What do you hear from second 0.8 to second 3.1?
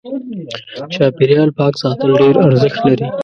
چاپېريال پاک ساتل ډېر ارزښت لري.